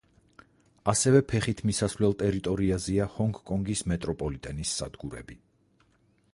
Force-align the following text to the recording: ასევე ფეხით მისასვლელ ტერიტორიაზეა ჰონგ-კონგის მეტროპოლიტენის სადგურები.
ასევე 0.93 1.19
ფეხით 1.31 1.61
მისასვლელ 1.71 2.15
ტერიტორიაზეა 2.23 3.07
ჰონგ-კონგის 3.19 3.87
მეტროპოლიტენის 3.95 4.75
სადგურები. 4.81 5.39